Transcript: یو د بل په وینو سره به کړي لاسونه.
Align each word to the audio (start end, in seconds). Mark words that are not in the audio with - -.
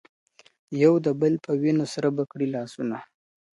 یو 0.83 0.93
د 1.05 1.07
بل 1.21 1.33
په 1.45 1.51
وینو 1.61 1.85
سره 1.93 2.07
به 2.15 2.23
کړي 2.31 2.47
لاسونه. 2.55 2.97